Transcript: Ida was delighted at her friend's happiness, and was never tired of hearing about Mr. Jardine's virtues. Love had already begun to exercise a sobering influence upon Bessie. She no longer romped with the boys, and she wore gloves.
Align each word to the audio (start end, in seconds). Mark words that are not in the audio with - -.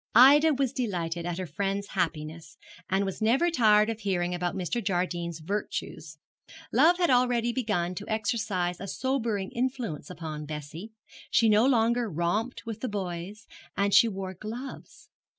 Ida 0.15 0.55
was 0.55 0.73
delighted 0.73 1.27
at 1.27 1.37
her 1.37 1.45
friend's 1.45 1.89
happiness, 1.89 2.57
and 2.89 3.05
was 3.05 3.21
never 3.21 3.51
tired 3.51 3.87
of 3.87 3.99
hearing 3.99 4.33
about 4.33 4.55
Mr. 4.55 4.83
Jardine's 4.83 5.37
virtues. 5.37 6.17
Love 6.73 6.97
had 6.97 7.11
already 7.11 7.53
begun 7.53 7.93
to 7.93 8.09
exercise 8.09 8.79
a 8.79 8.87
sobering 8.87 9.51
influence 9.51 10.09
upon 10.09 10.47
Bessie. 10.47 10.91
She 11.29 11.49
no 11.49 11.67
longer 11.67 12.09
romped 12.09 12.65
with 12.65 12.81
the 12.81 12.89
boys, 12.89 13.45
and 13.77 13.93
she 13.93 14.07
wore 14.07 14.33
gloves. 14.33 15.07